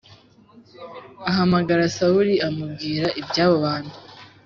[1.29, 3.95] ahamagara Sawuli amubwira ibyabo bantu